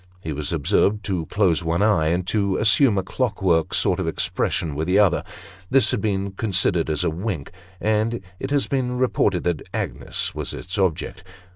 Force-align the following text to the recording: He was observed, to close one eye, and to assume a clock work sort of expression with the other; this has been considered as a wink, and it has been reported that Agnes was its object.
He 0.23 0.33
was 0.33 0.51
observed, 0.51 1.03
to 1.03 1.27
close 1.27 1.63
one 1.63 1.83
eye, 1.83 2.07
and 2.07 2.25
to 2.25 2.57
assume 2.57 2.97
a 2.97 3.03
clock 3.03 3.39
work 3.39 3.71
sort 3.71 3.99
of 3.99 4.07
expression 4.07 4.73
with 4.73 4.87
the 4.87 4.97
other; 4.97 5.23
this 5.69 5.91
has 5.91 5.99
been 5.99 6.31
considered 6.31 6.89
as 6.89 7.03
a 7.03 7.11
wink, 7.11 7.51
and 7.79 8.19
it 8.39 8.49
has 8.49 8.67
been 8.67 8.97
reported 8.97 9.43
that 9.43 9.61
Agnes 9.75 10.33
was 10.33 10.55
its 10.55 10.79
object. 10.79 11.23